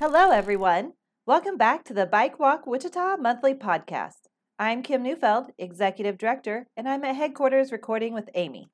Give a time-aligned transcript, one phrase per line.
[0.00, 0.94] Hello, everyone.
[1.24, 4.26] Welcome back to the Bike Walk Wichita Monthly Podcast.
[4.58, 8.70] I'm Kim Neufeld, Executive Director, and I'm at headquarters recording with Amy.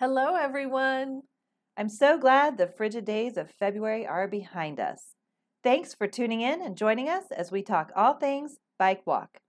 [0.00, 1.20] Hello, everyone.
[1.76, 5.12] I'm so glad the frigid days of February are behind us.
[5.62, 9.40] Thanks for tuning in and joining us as we talk all things bike walk.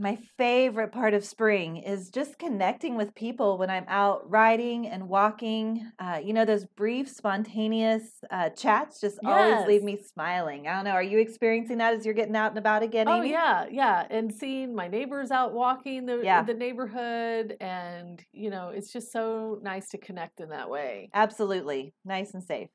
[0.00, 5.10] My favorite part of spring is just connecting with people when I'm out riding and
[5.10, 5.92] walking.
[5.98, 10.66] Uh, you know, those brief, spontaneous uh, chats just always leave me smiling.
[10.66, 10.92] I don't know.
[10.92, 14.32] Are you experiencing that as you're getting out and about again, Oh yeah, yeah, and
[14.34, 16.44] seeing my neighbors out walking the Yeah.
[16.44, 21.10] the neighborhood, and you know, it's just so nice to connect in that way.
[21.12, 21.92] Absolutely.
[22.06, 22.70] Nice and safe.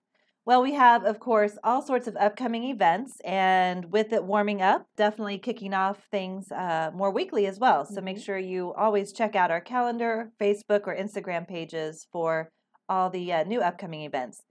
[0.45, 4.85] Well, we have, of course, all sorts of upcoming events, and with it warming up,
[4.95, 7.83] definitely kicking off things uh, more weekly as well.
[7.83, 8.23] So make Mhm.
[8.25, 12.51] sure you always check out our calendar, Facebook, or Instagram pages for
[12.87, 14.43] all the uh, new upcoming events.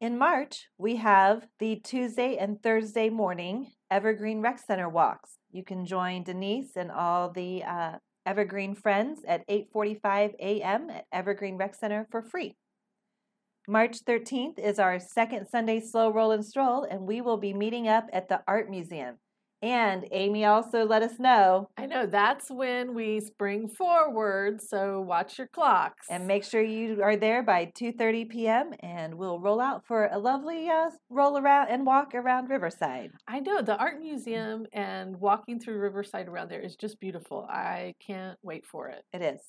[0.00, 5.38] In March, we have the Tuesday and Thursday morning Evergreen Rec Center walks.
[5.50, 10.90] You can join Denise and all the uh, Evergreen friends at 8:45 a.m.
[10.90, 12.56] at Evergreen Rec Center for free.
[13.70, 17.86] March 13th is our second Sunday slow roll and stroll, and we will be meeting
[17.86, 19.16] up at the Art Museum.
[19.60, 25.36] And Amy also let us know I know that's when we spring forward, so watch
[25.36, 26.06] your clocks.
[26.08, 28.70] and make sure you are there by 2:30 p.m.
[28.80, 33.10] and we'll roll out for a lovely uh, roll around and walk around Riverside.
[33.26, 37.46] I know the art museum and walking through Riverside around there is just beautiful.
[37.50, 39.02] I can't wait for it.
[39.12, 39.42] It is.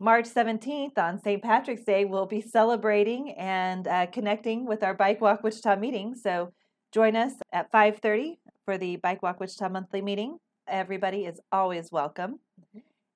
[0.00, 1.42] March 17th on St.
[1.42, 6.14] Patrick's Day, we'll be celebrating and uh, connecting with our Bike Walk Wichita meeting.
[6.16, 6.52] So
[6.92, 10.38] join us at 5:30 for the Bike Walk Wichita monthly meeting.
[10.66, 12.40] Everybody is always welcome.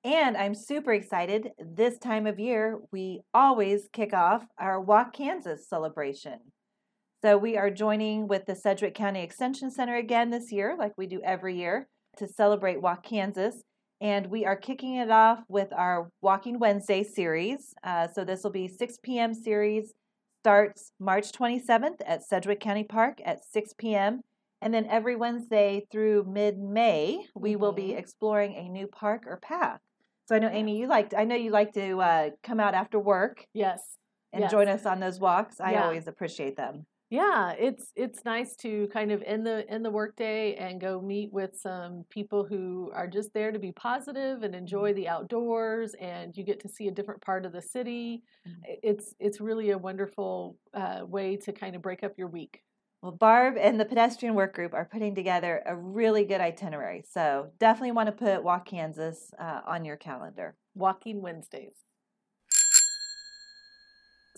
[0.05, 1.51] And I'm super excited.
[1.59, 6.39] This time of year, we always kick off our Walk Kansas celebration.
[7.21, 11.05] So we are joining with the Sedgwick County Extension Center again this year, like we
[11.05, 13.63] do every year, to celebrate Walk Kansas.
[14.01, 17.73] And we are kicking it off with our Walking Wednesday series.
[17.83, 19.33] Uh, so this will be 6 p.m.
[19.33, 19.93] series,
[20.41, 24.21] starts March 27th at Sedgwick County Park at 6 p.m.
[24.61, 27.97] And then every Wednesday through mid May, we will be Mhm.
[27.97, 29.79] exploring a new park or path.
[30.27, 32.99] So I know, Amy, you like, I know you like to uh, come out after
[32.99, 33.97] work Yes.
[34.31, 34.51] and Yes.
[34.51, 35.59] join us on those walks.
[35.59, 35.83] I Yeah.
[35.83, 36.85] always appreciate them.
[37.09, 41.33] Yeah, it's it's nice to kind of end the end the workday and go meet
[41.33, 46.37] with some people who are just there to be positive and enjoy the outdoors, and
[46.37, 48.21] you get to see a different part of the city.
[48.47, 48.61] Mhm.
[48.83, 52.61] It's it's really a wonderful uh, way to kind of break up your week.
[53.01, 57.01] Well, Barb and the pedestrian work group are putting together a really good itinerary.
[57.09, 60.57] So definitely want to put Walk Kansas uh, on your calendar.
[60.75, 61.85] Walking Wednesdays.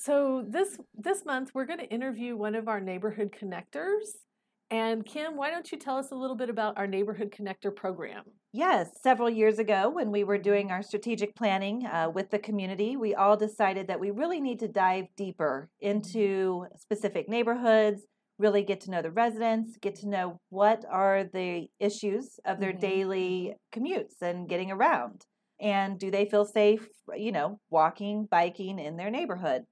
[0.03, 4.07] So this this month we're going to interview one of our neighborhood connectors.
[4.71, 8.23] And Kim, why don't you tell us a little bit about our neighborhood connector program?
[8.51, 12.97] Yes, several years ago when we were doing our strategic planning uh, with the community,
[12.97, 18.01] we all decided that we really need to dive deeper into specific neighborhoods,
[18.39, 22.73] really get to know the residents, get to know what are the issues of their
[22.73, 22.79] Mhm.
[22.79, 25.25] daily commutes and getting around.
[25.59, 29.65] And do they feel safe, you know, walking, biking in their neighborhood?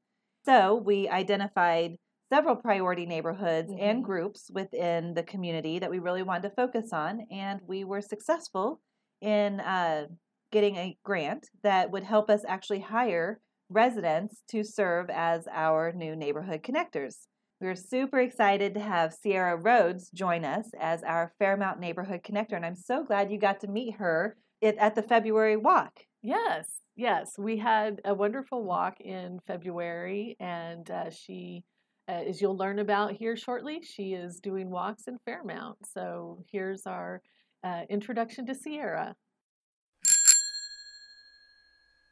[0.46, 1.98] So we identified
[2.32, 4.04] several priority neighborhoods and Mhm.
[4.04, 8.82] groups within the community that we really wanted to focus on, and we were successful
[9.22, 10.08] in uh,
[10.52, 16.16] getting a grant that would help us actually hire residents to serve as our new
[16.16, 17.28] neighborhood connectors.
[17.62, 22.54] We are super excited to have Sierra Rhodes join us as our Fairmount neighborhood connector,
[22.54, 26.06] and I'm so glad you got to meet her at the February walk.
[26.22, 27.36] Yes, yes.
[27.38, 31.64] We had a wonderful walk in February, and uh, she,
[32.10, 35.78] uh, as you'll learn about here shortly, she is doing walks in Fairmount.
[35.94, 37.22] So here's our
[37.64, 39.16] uh, introduction to Sierra.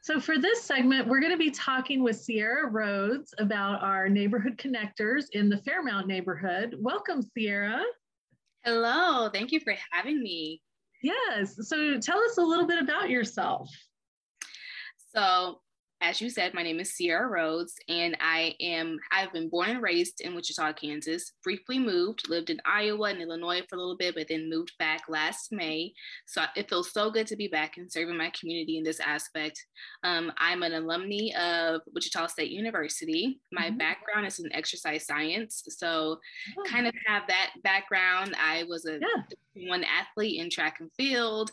[0.01, 4.57] So for this segment, we're going to be talking with Sierra Rhodes about our neighborhood
[4.57, 6.75] connectors in the Fairmount neighborhood.
[6.79, 7.83] Welcome, Sierra.
[8.63, 10.61] Hello, thank you for having me.
[11.03, 11.57] Yes.
[11.67, 13.69] So tell us a little bit about yourself.
[15.07, 15.61] So,
[15.99, 19.81] as you said, my name is Sierra Rhodes, and I am I've been born and
[19.81, 21.33] raised in Wichita, Kansas.
[21.43, 25.01] Briefly moved, lived in Iowa and Illinois for a little bit, but then moved back
[25.09, 25.93] last May.
[26.27, 29.65] So it feels so good to be back and serving my community in this aspect.
[30.03, 33.39] Um, I'm an alumni of Wichita State University.
[33.51, 33.79] My Mhm.
[33.79, 36.19] background is in exercise science, so
[36.57, 38.35] Oh, kind of have that background.
[38.37, 39.23] I was a Yeah.
[39.67, 41.49] one athlete in track and field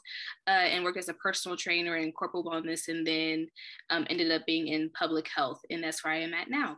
[0.46, 3.48] uh, and worked as a personal trainer in corporal wellness and then
[3.88, 6.76] um, ended up being in public health and that's where i am at now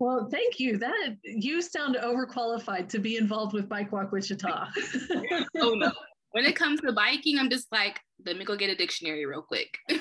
[0.00, 0.78] Well, thank you.
[0.78, 4.68] That you sound overqualified to be involved with Bike Walk Wichita.
[5.58, 5.92] oh no.
[6.32, 9.42] When it comes to biking, I'm just like, let me go get a dictionary real
[9.42, 9.76] quick.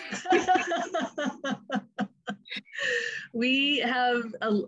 [3.33, 4.61] we have a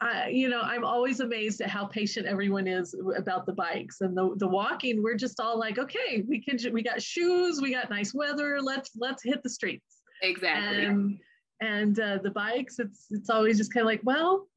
[0.00, 4.14] I, you know, I'm always amazed at how patient everyone is about the bikes and
[4.14, 5.02] the, the walking.
[5.02, 8.60] We're just all like, okay, we can, we got shoes, we got nice weather.
[8.60, 9.93] Let's, let's hit the streets.
[10.22, 10.84] Exactly.
[10.84, 11.18] And,
[11.60, 14.48] and uh, the bikes, it's, it's always just kind of like, well,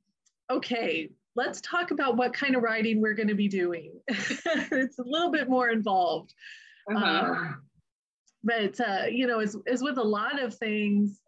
[0.52, 3.92] okay, let's talk about what kind of riding we're going to be doing.
[4.08, 6.34] it's a little bit more involved.
[6.90, 7.06] Uh-huh.
[7.06, 7.62] Um,
[8.44, 11.20] but, uh, you know, as, as with a lot of things,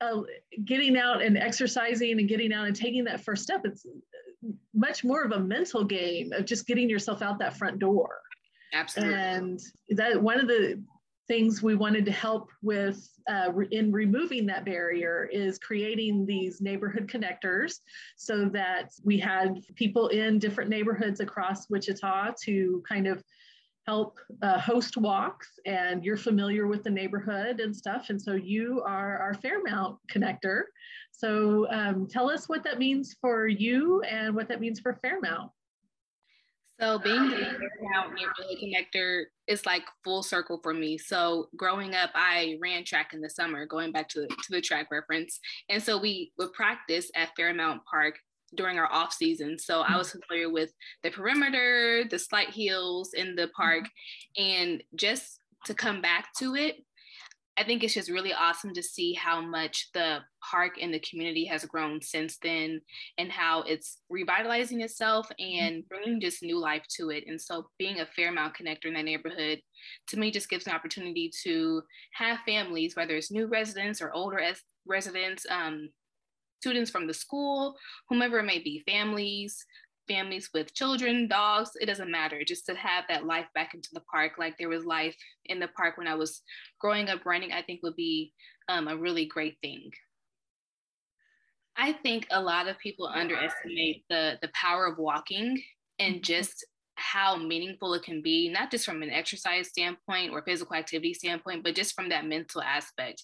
[0.00, 0.20] uh,
[0.64, 3.86] getting out and exercising and getting out and taking that first step, it's
[4.74, 8.20] much more of a mental game of just getting yourself out that front door.
[8.72, 9.14] Absolutely.
[9.14, 10.82] And that one of the
[11.26, 17.08] things we wanted to help with uh, in removing that barrier is creating these neighborhood
[17.08, 17.80] connectors
[18.16, 23.22] so that we had people in different neighborhoods across Wichita to kind of
[23.86, 28.08] help uh, host walks and you're familiar with the neighborhood and stuff.
[28.08, 30.62] And so you are our Fairmount connector.
[31.10, 35.50] So um, tell us what that means for you and what that means for Fairmount.
[36.80, 40.98] So being the Fairmount neighborhood connector is like full circle for me.
[40.98, 44.88] So growing up, I ran track in the summer, going back to, to the track
[44.90, 45.38] reference.
[45.68, 48.16] And so we would practice at Fairmount Park
[48.56, 49.58] during our off season.
[49.58, 50.72] So I was familiar with
[51.02, 54.42] the perimeter, the slight hills in the park, mm-hmm.
[54.42, 56.76] and just to come back to it,
[57.56, 61.44] I think it's just really awesome to see how much the park and the community
[61.44, 62.80] has grown since then
[63.16, 67.24] and how it's revitalizing itself and bringing just new life to it.
[67.28, 69.60] And so being a Fairmount connector in that neighborhood
[70.08, 71.82] to me just gives an opportunity to
[72.14, 75.90] have families, whether it's new residents or older as residents, um,
[76.60, 77.76] students from the school,
[78.08, 79.64] whomever it may be, families,
[80.08, 82.42] families with children, dogs, it doesn't matter.
[82.44, 85.16] Just to have that life back into the park, like there was life
[85.46, 86.42] in the park when I was
[86.80, 88.32] growing up running, I think would be
[88.68, 89.90] um, a really great thing.
[91.76, 95.60] I think a lot of people underestimate the the power of walking
[95.98, 96.64] and just
[97.04, 101.62] how meaningful it can be, not just from an exercise standpoint or physical activity standpoint,
[101.62, 103.22] but just from that mental aspect.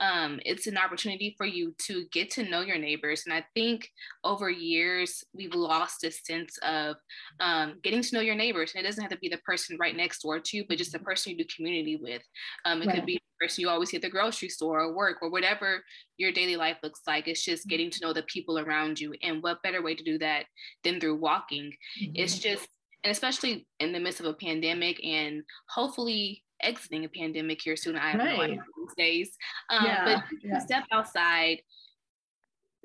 [0.00, 3.22] Um, it's an opportunity for you to get to know your neighbors.
[3.24, 3.88] And I think
[4.22, 6.96] over years, we've lost a sense of
[7.40, 8.72] um, getting to know your neighbors.
[8.74, 10.92] And it doesn't have to be the person right next door to you, but just
[10.92, 12.22] the person you do community with.
[12.66, 12.96] Um, it right.
[12.96, 15.82] could be the person you always see at the grocery store or work or whatever
[16.18, 17.28] your daily life looks like.
[17.28, 19.14] It's just getting to know the people around you.
[19.22, 20.44] And what better way to do that
[20.84, 21.72] than through walking?
[22.00, 22.12] Mm-hmm.
[22.14, 22.68] It's just
[23.04, 27.96] and especially in the midst of a pandemic and hopefully exiting a pandemic here soon.
[27.96, 28.36] I have right.
[28.36, 29.30] no idea these days.
[29.70, 30.58] Um, yeah, but yeah.
[30.58, 31.58] step outside,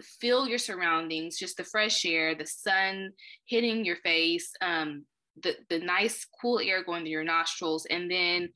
[0.02, 3.12] feel your surroundings, just the fresh air, the sun
[3.46, 5.06] hitting your face, um,
[5.44, 8.50] the, the nice cool air going through your nostrils, and then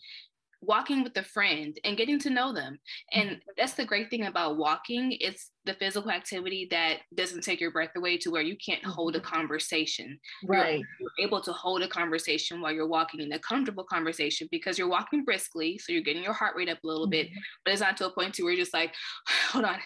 [0.62, 2.80] walking with a friend and getting to know them.
[3.14, 3.52] And mm-hmm.
[3.58, 5.18] that's the great thing about walking.
[5.20, 9.16] It's the physical activity that doesn't take your breath away to where you can't hold
[9.16, 9.36] a mm-hmm.
[9.36, 10.20] conversation.
[10.44, 10.80] Right.
[10.80, 14.80] You're, you're, able to hold a conversation while you're walking in a comfortable conversation because
[14.80, 15.78] you're walking briskly.
[15.78, 17.12] So you're getting your heart rate up a little mm-hmm.
[17.12, 17.30] bit,
[17.64, 18.94] but it's not to a point to where you're just like,
[19.50, 19.78] hold on,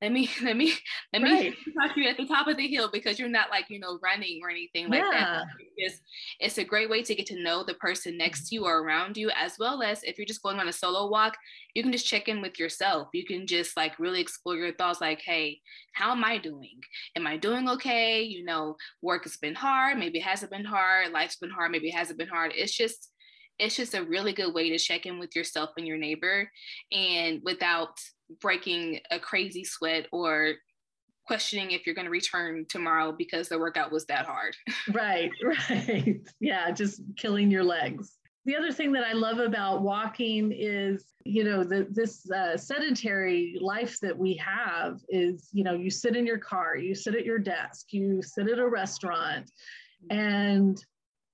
[0.00, 0.74] let me, let me,
[1.12, 1.52] let right.
[1.52, 3.78] me talk to you at the top of the hill because you're not like, you
[3.78, 5.10] know, running or anything like yeah.
[5.12, 5.44] that.
[5.76, 6.00] It's,
[6.40, 9.16] it's a great way to get to know the person next to you or around
[9.16, 11.36] you, as well as if you're just going on a solo walk,
[11.74, 13.08] you can just check in with yourself.
[13.12, 15.60] You can just like really explore your thoughts like, hey,
[15.94, 16.80] how am I doing?
[17.16, 18.22] Am I doing okay?
[18.22, 21.88] You know, work has been hard, maybe it hasn't been hard, life's been hard, maybe
[21.88, 22.52] it hasn't been hard.
[22.54, 23.10] It's just
[23.58, 26.50] it's just a really good way to check in with yourself and your neighbor
[26.90, 27.96] and without
[28.40, 30.54] breaking a crazy sweat or
[31.26, 34.56] questioning if you're going to return tomorrow because the workout was that hard.
[34.92, 36.20] right, right.
[36.40, 38.18] Yeah, just killing your legs.
[38.44, 43.56] The other thing that I love about walking is, you know, the, this uh, sedentary
[43.60, 47.24] life that we have is, you know, you sit in your car, you sit at
[47.24, 49.48] your desk, you sit at a restaurant,
[50.10, 50.76] and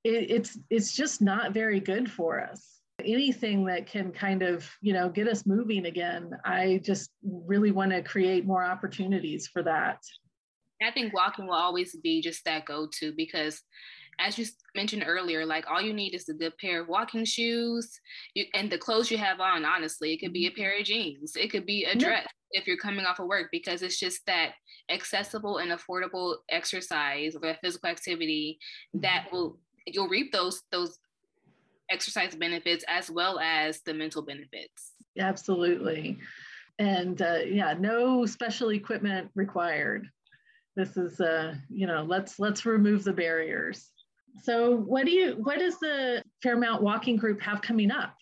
[0.04, 2.80] it, it's it's just not very good for us.
[3.02, 7.92] Anything that can kind of, you know, get us moving again, I just really want
[7.92, 9.98] to create more opportunities for that.
[10.82, 13.62] I think walking will always be just that go-to because
[14.18, 18.00] as you mentioned earlier, like all you need is a good pair of walking shoes
[18.34, 19.64] you, and the clothes you have on.
[19.64, 20.60] Honestly, it could be a mm-hmm.
[20.60, 23.82] pair of jeans, it could be a dress if you're coming off of work, because
[23.82, 24.52] it's just that
[24.90, 28.58] accessible and affordable exercise or physical activity
[28.94, 29.36] that mm-hmm.
[29.36, 30.98] will you'll reap those those
[31.90, 34.92] exercise benefits as well as the mental benefits.
[35.18, 36.18] Absolutely,
[36.78, 40.06] and uh, yeah, no special equipment required.
[40.76, 43.90] This is uh, you know, let's let's remove the barriers.
[44.42, 48.14] So what do you what does the Fairmount Walking Group have coming up?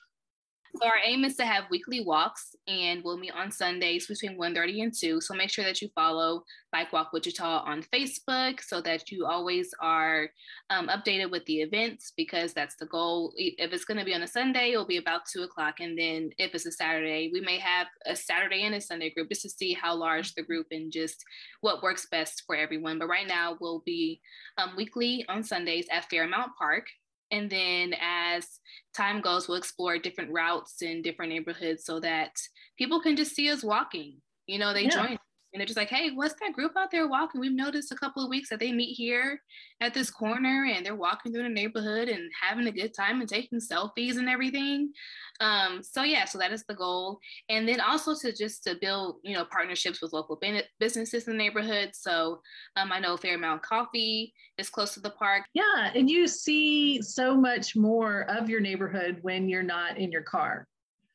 [0.78, 4.82] So our aim is to have weekly walks and we'll meet on Sundays between 1.30
[4.82, 5.20] and 2.
[5.22, 9.70] So make sure that you follow Bike Walk Wichita on Facebook so that you always
[9.80, 10.28] are
[10.68, 13.32] um, updated with the events because that's the goal.
[13.36, 15.80] If it's going to be on a Sunday, it'll be about 2 o'clock.
[15.80, 19.30] And then if it's a Saturday, we may have a Saturday and a Sunday group
[19.30, 21.24] just to see how large the group and just
[21.62, 22.98] what works best for everyone.
[22.98, 24.20] But right now, we'll be
[24.58, 26.84] um, weekly on Sundays at Fairmount Park.
[27.30, 28.46] And then as
[28.94, 32.32] time goes, we'll explore different routes in different neighborhoods so that
[32.78, 34.16] people can just see us walking.
[34.46, 34.90] You know, they yeah.
[34.90, 35.18] join
[35.56, 37.40] and they're just like, hey, what's that group out there walking?
[37.40, 39.40] We've noticed a couple of weeks that they meet here
[39.80, 43.28] at this corner and they're walking through the neighborhood and having a good time and
[43.28, 44.92] taking selfies and everything.
[45.40, 47.20] Um, so yeah, so that is the goal.
[47.48, 50.38] And then also to just to build, you know, partnerships with local
[50.78, 51.92] businesses in the neighborhood.
[51.94, 52.42] So
[52.76, 55.44] um, I know Fairmount Coffee is close to the park.
[55.54, 60.22] Yeah, and you see so much more of your neighborhood when you're not in your
[60.22, 60.68] car.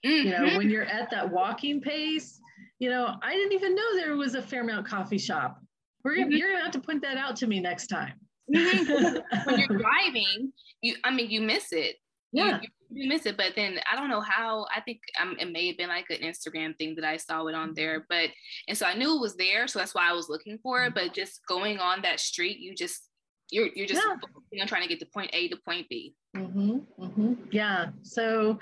[0.03, 0.27] Mm-hmm.
[0.27, 0.57] You know, mm-hmm.
[0.57, 2.40] when you're at that walking pace,
[2.81, 5.61] you know, I didn't even know there was a Fairmount coffee shop.
[6.03, 6.35] We're gonna, mm-hmm.
[6.35, 8.13] You're gonna have to point that out to me next time.
[8.53, 9.17] Mm-hmm.
[9.45, 11.97] when you're driving, you I mean you miss it.
[12.31, 12.59] Yeah.
[12.59, 14.65] You, you miss it, but then I don't know how.
[14.75, 17.53] I think um, it may have been like an Instagram thing that I saw it
[17.53, 18.29] on there, but
[18.67, 20.95] and so I knew it was there, so that's why I was looking for it.
[20.95, 23.07] But just going on that street, you just
[23.51, 24.15] you're you're just yeah.
[24.51, 26.15] you know, trying to get to point A to point B.
[26.35, 27.33] Mm-hmm, mm-hmm.
[27.51, 27.87] Yeah.
[28.01, 28.57] So,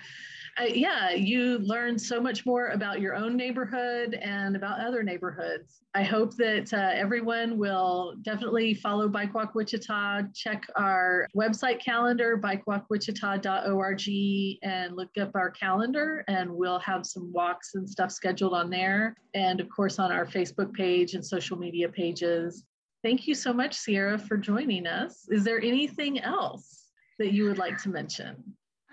[0.59, 5.83] uh, yeah, you learn so much more about your own neighborhood and about other neighborhoods.
[5.95, 12.37] I hope that uh, everyone will definitely follow Bike Walk Wichita, check our website calendar,
[12.37, 18.69] bikewalkwichita.org, and look up our calendar, and we'll have some walks and stuff scheduled on
[18.69, 19.15] there.
[19.33, 22.65] And of course, on our Facebook page and social media pages.
[23.01, 25.25] Thank you so much, Sierra, for joining us.
[25.29, 26.87] Is there anything else
[27.17, 28.43] that you would like to mention?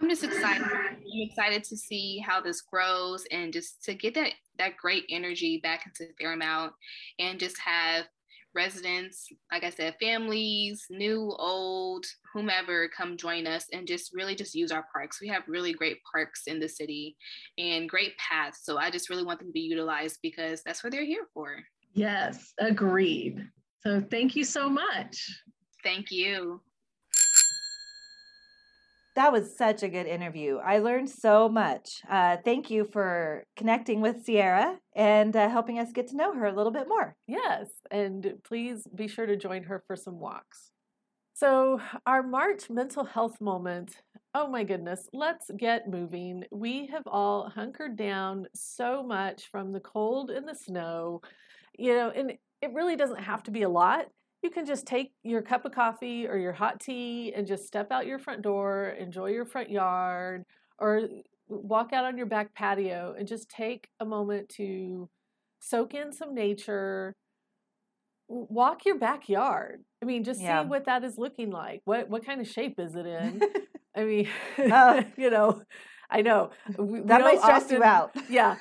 [0.01, 0.63] I'm just excited.
[0.63, 5.61] I'm excited to see how this grows and just to get that that great energy
[5.63, 6.73] back into Fairmount
[7.19, 8.07] and just have
[8.55, 14.55] residents, like I said, families, new, old, whomever come join us and just really just
[14.55, 15.21] use our parks.
[15.21, 17.17] We have really great parks in the city
[17.59, 18.61] and great paths.
[18.65, 21.59] So I just really want them to be utilized because that's what they're here for.
[21.93, 23.47] Yes, agreed.
[23.81, 25.23] So thank you so much.
[25.85, 26.61] Thank you.
[29.17, 30.59] That was such a good interview.
[30.59, 32.03] I learned so much.
[32.09, 36.47] Uh, thank you for connecting with Sierra and uh, helping us get to know her
[36.47, 37.17] a little bit more.
[37.27, 40.71] Yes, and please be sure to join her for some walks.
[41.33, 43.97] So, our March mental health moment
[44.37, 46.45] oh my goodness, let's get moving.
[46.53, 51.23] We have all hunkered down so much from the cold and the snow,
[51.79, 54.09] you know, and it really doesn't have to be a lot.
[54.47, 57.91] You can just take your cup of coffee or your hot tea and just step
[57.91, 60.45] out your front door, enjoy your front yard,
[60.79, 61.09] or
[61.49, 65.09] walk out on your back patio and just take a moment to
[65.59, 67.17] soak in some nature.
[68.29, 69.83] Walk your backyard.
[70.01, 70.63] I mean, just yeah.
[70.63, 71.81] see what that is looking like.
[71.85, 73.43] What what kind of shape is it in?
[73.97, 75.61] I mean, uh, you know,
[76.09, 78.17] I know we, that we might stress often, you out.
[78.31, 78.59] Yeah,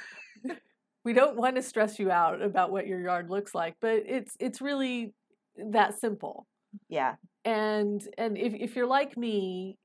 [1.03, 4.35] we don't want to stress you out about what your yard looks like, but it's
[4.39, 5.13] it's really
[5.57, 6.47] that simple.
[6.89, 7.15] Yeah.
[7.43, 9.77] And and if if you're like me,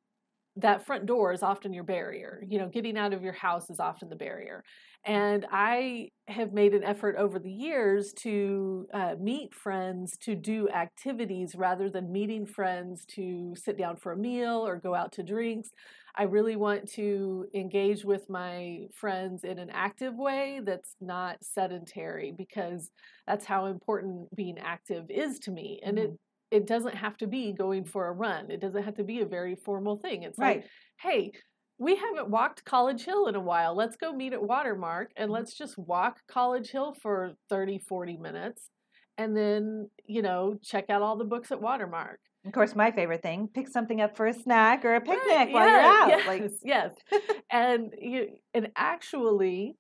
[0.57, 2.43] that front door is often your barrier.
[2.47, 4.65] You know, getting out of your house is often the barrier.
[5.05, 10.69] And I have made an effort over the years to uh, meet friends to do
[10.69, 15.23] activities rather than meeting friends to sit down for a meal or go out to
[15.23, 15.71] drinks.
[16.17, 22.35] I really want to engage with my friends in an active way that's not sedentary
[22.37, 22.91] because
[23.27, 25.81] that's how important being active is to me.
[25.85, 26.13] And mm-hmm.
[26.13, 28.51] it it doesn't have to be going for a run.
[28.51, 30.25] It doesn't have to be a very formal thing.
[30.25, 30.59] It's right.
[30.59, 30.67] like,
[31.01, 31.33] hey,
[31.79, 33.75] we haven't walked College Hill in a while.
[33.75, 35.35] Let's go meet at Watermark and mm-hmm.
[35.35, 38.69] let's just walk College Hill for 30, 40 minutes
[39.17, 42.21] and then, you know, check out all the books at Watermark.
[42.47, 45.53] Of course, my favorite thing: pick something up for a snack or a picnic right,
[45.53, 46.09] while you're out.
[46.09, 46.93] Yes, like yes,
[47.51, 49.77] and you and actually,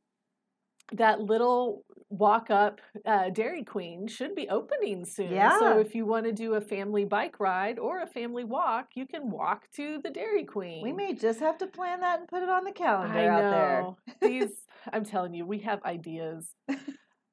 [0.92, 5.32] that little walk up uh, Dairy Queen should be opening soon.
[5.32, 5.58] Yeah.
[5.58, 9.06] So if you want to do a family bike ride or a family walk, you
[9.06, 10.82] can walk to the Dairy Queen.
[10.82, 13.42] We may just have to plan that and put it on the calendar I out
[13.42, 13.96] know.
[14.20, 14.28] there.
[14.28, 14.50] These,
[14.92, 16.48] I'm telling you, we have ideas.
[16.68, 16.82] it,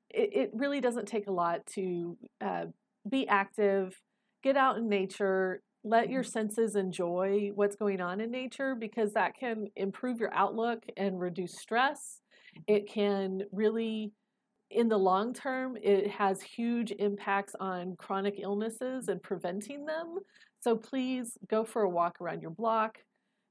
[0.09, 2.65] it really doesn't take a lot to uh,
[3.09, 3.99] be active
[4.43, 6.31] get out in nature, let your mm-hmm.
[6.31, 11.57] senses enjoy what's going on in nature because that can improve your outlook and reduce
[11.59, 12.21] stress.
[12.67, 14.13] It can really
[14.69, 20.17] in the long term, it has huge impacts on chronic illnesses and preventing them.
[20.59, 22.99] So please go for a walk around your block,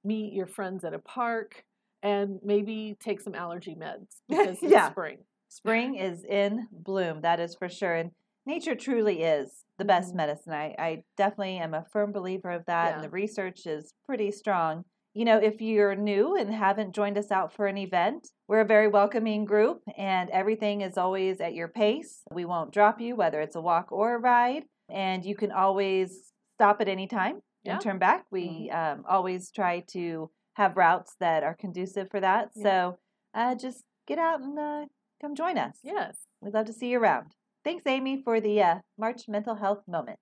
[0.04, 1.64] meet your friends at a park,
[2.02, 5.24] and maybe take some allergy meds because it's spring.
[5.48, 7.94] Spring is in bloom, that is for sure.
[7.94, 8.10] And
[8.46, 10.16] nature truly is the best Mhm.
[10.16, 10.52] medicine.
[10.52, 14.84] I, I definitely am a firm believer of that, and the research is pretty strong.
[15.16, 18.66] You know, if you're new and haven't joined us out for an event, we're a
[18.66, 22.20] very welcoming group, and everything is always at your pace.
[22.30, 26.32] We won't drop you, whether it's a walk or a ride, and you can always
[26.58, 27.72] stop at any time Yeah.
[27.72, 28.26] and turn back.
[28.30, 32.50] We um, always try to have routes that are conducive for that.
[32.54, 32.62] Yeah.
[32.62, 32.98] So
[33.32, 34.84] uh, just get out and uh,
[35.22, 35.78] come join us.
[35.82, 36.18] Yes.
[36.42, 37.28] We'd love to see you around.
[37.64, 40.18] Thanks, Amy, for the uh, March mental health moment.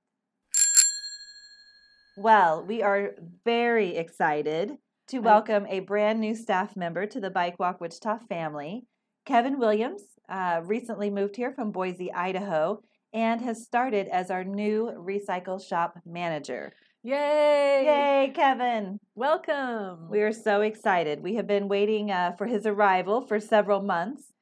[2.17, 7.59] Well, we are very excited to welcome a brand new staff member to the Bike
[7.59, 8.85] Walk Wichita family.
[9.27, 12.81] Kevin Williams uh, recently moved here from Boise, Idaho,
[13.13, 16.73] and has started as our new recycle shop manager.
[17.03, 17.85] Yay!
[17.85, 18.99] Yay, Kevin!
[19.15, 20.09] Welcome.
[20.09, 21.23] We are so excited.
[21.23, 24.33] We have been waiting uh, for his arrival for several months.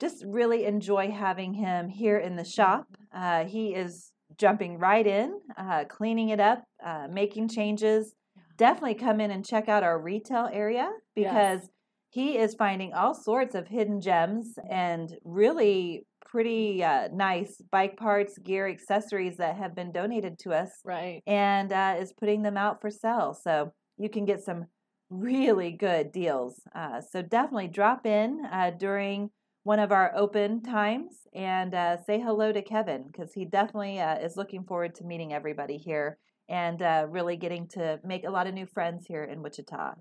[0.00, 2.86] Just really enjoy having him here in the shop.
[3.12, 8.14] Uh, he is jumping right in, uh, cleaning it up, uh, making changes.
[8.62, 11.68] Definitely come in and check out our retail area because Yes.
[12.10, 18.38] he is finding all sorts of hidden gems and really pretty uh, nice bike parts,
[18.38, 21.24] gear, accessories that have been donated to us right.
[21.26, 23.34] and uh, is putting them out for sale.
[23.34, 24.66] So you can get some
[25.10, 26.60] really good deals.
[26.72, 29.30] Uh, so definitely drop in uh, during
[29.64, 34.18] one of our open times and uh, say hello to Kevin because he definitely uh,
[34.18, 36.18] is looking forward to meeting everybody here
[36.52, 39.94] and uh, really getting to make a lot of new friends here in Wichita.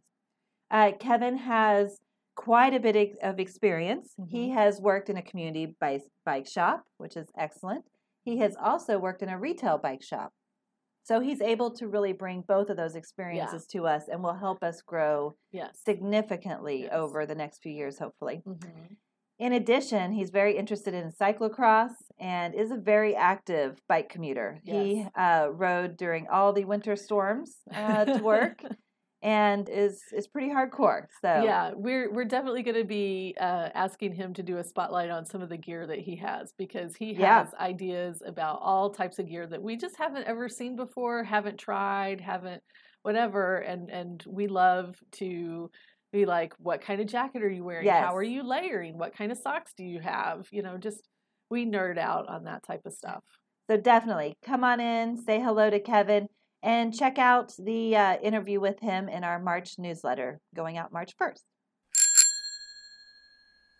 [0.69, 1.97] Uh, Kevin has
[2.35, 4.13] quite a bit of experience.
[4.29, 7.85] He has worked in a community bike, bike shop, which is excellent.
[8.25, 10.31] He has also worked in a retail bike shop.
[11.03, 14.61] So he's able to really bring both of those experiences to us and will help
[14.61, 15.79] us grow Yes.
[15.83, 16.91] significantly Yes.
[16.93, 18.43] over the next few years, hopefully.
[18.45, 18.97] Mhm.
[19.41, 24.61] In addition, he's very interested in cyclocross and is a very active bike commuter.
[24.63, 28.63] He uh, rode during all the winter storms uh, to work
[29.23, 31.07] and is is pretty hardcore.
[31.21, 35.09] So Yeah, we're we're definitely going to be uh, asking him to do a spotlight
[35.09, 37.45] on some of the gear that he has because he Yeah.
[37.45, 41.57] has ideas about all types of gear that we just haven't ever seen before, haven't
[41.57, 42.61] tried, haven't
[43.03, 45.71] whatever, and and we love to
[46.11, 47.85] be like, what kind of jacket are you wearing?
[48.01, 48.97] How are you layering?
[48.97, 50.47] What kind of socks do you have?
[50.51, 51.07] You know, just
[51.49, 53.23] we nerd out on that type of stuff.
[53.69, 56.27] So definitely come on in, say hello to Kevin,
[56.63, 61.13] and check out the uh, interview with him in our March newsletter going out March
[61.21, 61.41] 1st.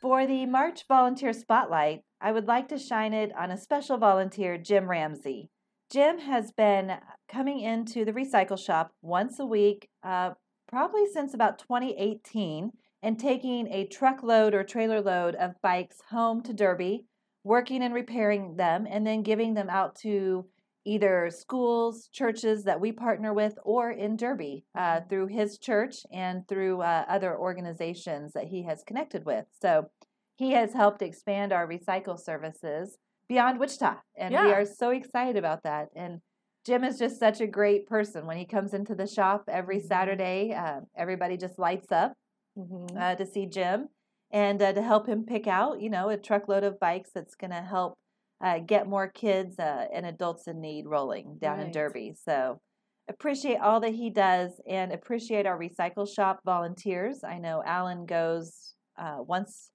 [0.01, 4.57] For the March Volunteer Spotlight, I would like to shine it on a special volunteer,
[4.57, 5.49] Jim Ramsey.
[5.91, 10.31] Jim has been coming into the recycle shop once a week, uh,
[10.71, 12.71] probably since about 2018,
[13.03, 17.05] and taking a truckload or trailer load of bikes home to Derby
[17.43, 20.45] working and repairing them and then giving them out to
[20.85, 26.47] either schools, churches that we partner with, or in Derby uh, through his church and
[26.47, 29.45] through uh, other organizations that he has connected with.
[29.59, 29.89] So
[30.35, 35.63] he has helped expand our recycle services beyond Wichita, and we are so excited about
[35.63, 35.89] that.
[35.95, 36.19] And
[36.65, 38.25] Jim is just such a great person.
[38.25, 39.87] When he comes into the shop every Mhm.
[39.87, 42.13] Saturday, uh, everybody just lights up
[42.57, 42.97] Mhm.
[42.97, 43.89] uh, to see Jim
[44.31, 47.51] and uh, to help him pick out, you know, a truckload of bikes that's going
[47.51, 47.97] to help
[48.43, 52.11] uh, get more kids uh, and adults in need rolling down in Derby.
[52.13, 52.59] So
[53.07, 57.23] appreciate all that he does and appreciate our recycle shop volunteers.
[57.23, 59.69] I know Alan goes uh, once,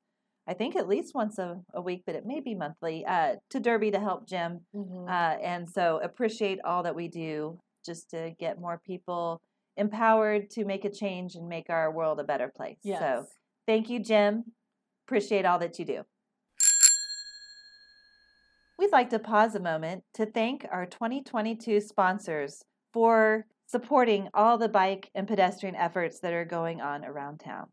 [0.48, 3.60] I think at least once a, a week, but it may be monthly, uh, to
[3.60, 4.60] Derby to help Jim.
[4.74, 5.08] Mhm.
[5.08, 9.40] Uh, and so appreciate all that we do just to get more people
[9.76, 12.78] empowered to make a change and make our world a better place.
[12.82, 13.00] yes.
[13.00, 13.26] So
[13.66, 14.52] thank you, Jim.
[15.06, 16.02] Appreciate all that you do.
[18.78, 24.68] We'd like to pause a moment to thank our 2022 sponsors for supporting all the
[24.68, 27.66] bike and pedestrian efforts that are going on around town.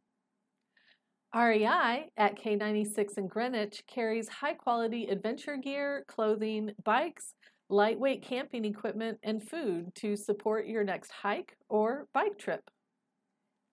[1.36, 7.34] REI at K96 in Greenwich carries high quality adventure gear, clothing, bikes,
[7.70, 12.70] lightweight camping equipment, and food to support your next hike or bike trip.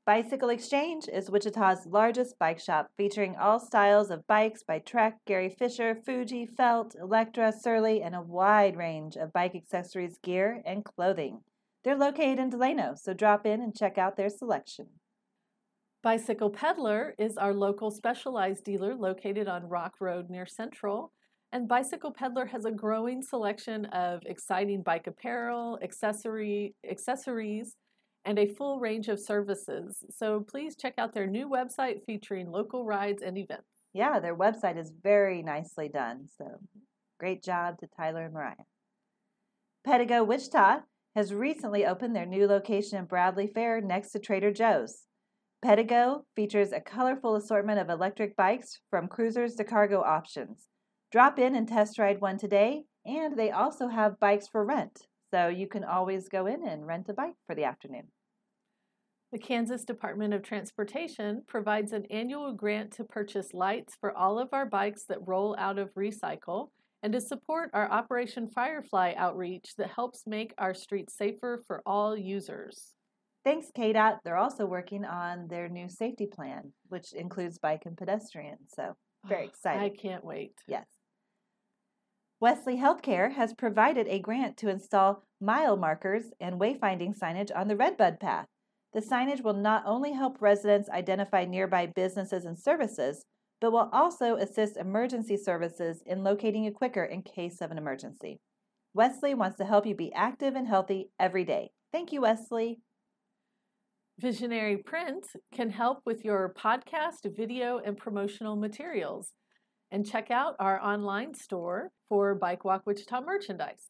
[0.06, 5.50] Bicycle Exchange is Wichita's largest bike shop featuring all styles of bikes by Trek, Gary
[5.50, 11.42] Fisher, Fuji, Felt, Electra, Surly, and a wide range of bike accessories, gear, and clothing.
[11.84, 14.86] They're located in Delano, so drop in and check out their selection.
[16.02, 21.12] Bicycle Peddler is our local specialized dealer located on Rock Road near Central.
[21.52, 27.76] And Bicycle Peddler has a growing selection of exciting bike apparel, accessory, accessories,
[28.24, 30.02] and a full range of services.
[30.08, 33.68] So please check out their new website featuring local rides and events.
[33.92, 36.28] Yeah, their website is very nicely done.
[36.38, 36.46] So
[37.18, 38.54] great job to Tyler and Mariah.
[39.86, 40.78] Pedego Wichita
[41.14, 45.08] has recently opened their new location in Bradley Fair next to Trader Joe's.
[45.64, 50.68] Pedego features a colorful assortment of electric bikes from cruisers to cargo options.
[51.12, 55.48] Drop in and test ride one today, and they also have bikes for rent, so
[55.48, 58.04] you can always go in and rent a bike for the afternoon.
[59.32, 64.48] The Kansas Department of Transportation provides an annual grant to purchase lights for all of
[64.52, 66.70] our bikes that roll out of recycle
[67.02, 72.16] and to support our Operation Firefly outreach that helps make our streets safer for all
[72.16, 72.94] users.
[73.44, 74.18] Thanks, KDOT.
[74.24, 78.58] They're also working on their new safety plan, which includes bike and pedestrian.
[78.68, 78.94] So,
[79.26, 79.82] very oh, exciting.
[79.82, 80.52] I can't wait.
[80.68, 80.86] Yes.
[82.40, 87.76] Wesley Healthcare has provided a grant to install mile markers and wayfinding signage on the
[87.76, 88.46] Redbud Path.
[88.92, 93.24] The signage will not only help residents identify nearby businesses and services,
[93.60, 98.40] but will also assist emergency services in locating you quicker in case of an emergency.
[98.94, 101.70] Wesley wants to help you be active and healthy every day.
[101.92, 102.80] Thank you, Wesley.
[104.20, 109.32] Visionary Print can help with your podcast, video, and promotional materials.
[109.90, 113.88] And check out our online store for Bike Walk Wichita merchandise.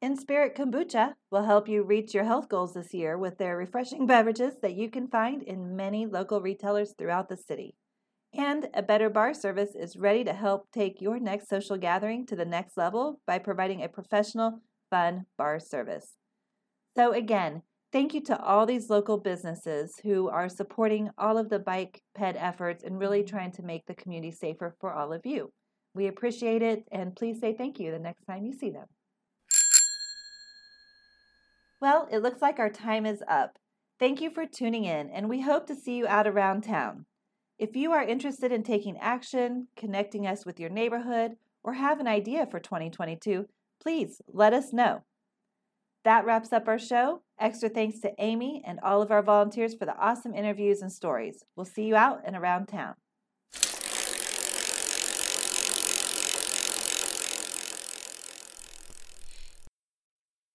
[0.00, 4.06] In Spirit Kombucha will help you reach your health goals this year with their refreshing
[4.06, 7.74] beverages that you can find in many local retailers throughout the city.
[8.32, 12.36] And a better bar service is ready to help take your next social gathering to
[12.36, 16.14] the next level by providing a professional, fun bar service.
[16.96, 17.62] So, again,
[17.94, 22.34] thank you to all these local businesses who are supporting all of the bike ped
[22.36, 23.36] efforts and really mm-hmm.
[23.36, 25.52] trying to make the community safer for all of you.
[25.94, 28.86] We appreciate it, and please say thank you the next time you see them.
[31.80, 33.58] Well, it looks like our time is up.
[34.00, 37.06] Thank you for tuning in, and we hope to see you out around town.
[37.60, 42.08] If you are interested in taking action, connecting us with your neighborhood, or have an
[42.08, 43.46] idea for 2022,
[43.80, 45.04] please let us know.
[46.02, 47.22] That wraps up our show.
[47.38, 51.44] Extra thanks to Amy and all of our volunteers for the awesome interviews and stories.
[51.56, 52.94] We'll see you out and around town.